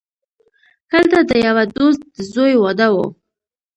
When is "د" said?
1.29-1.31, 2.13-2.15